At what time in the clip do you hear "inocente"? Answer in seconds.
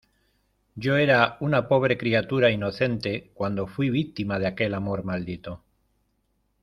2.49-3.29